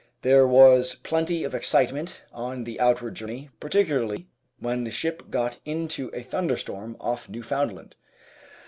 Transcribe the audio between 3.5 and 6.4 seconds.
particularly when the ship got into a